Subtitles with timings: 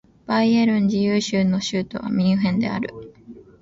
[0.25, 2.89] バイエルン自由州の州都はミュンヘンである